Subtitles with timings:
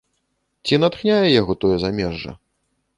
[0.65, 2.31] Ці натхняе яго тое замежжа?